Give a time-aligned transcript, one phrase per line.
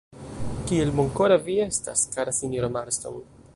[0.71, 3.25] Kiel bonkora vi estas, kara sinjoro Marston!